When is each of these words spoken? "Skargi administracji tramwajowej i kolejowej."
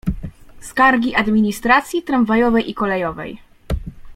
"Skargi 0.59 1.15
administracji 1.15 2.03
tramwajowej 2.03 2.69
i 2.69 2.73
kolejowej." 2.73 3.39